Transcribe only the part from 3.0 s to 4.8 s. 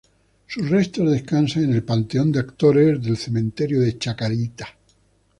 del Cementerio la Chacarita.